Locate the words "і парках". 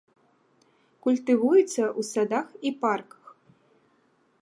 2.71-3.23